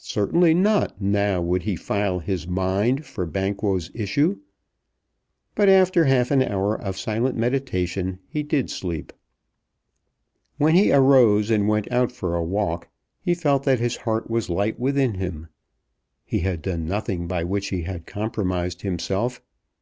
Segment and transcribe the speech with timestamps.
[0.00, 4.38] Certainly not now would he file his mind for Banquo's issue.
[5.54, 9.12] But after half an hour of silent meditation he did sleep.
[10.56, 12.88] When he arose and went out for a walk
[13.20, 15.48] he felt that his heart was light within him.
[16.24, 19.42] He had done nothing by which he had compromised himself.